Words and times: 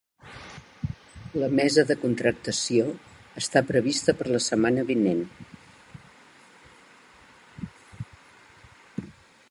La 1.41 1.49
mesa 1.59 1.83
de 1.91 1.97
contractació 2.05 2.87
està 3.43 3.63
prevista 3.67 4.15
per 4.21 4.27
a 4.29 4.33
la 4.37 4.41
setmana 4.47 4.87
vinent. 4.89 5.23